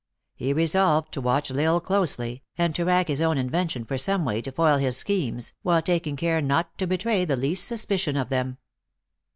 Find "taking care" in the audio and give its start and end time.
5.83-6.41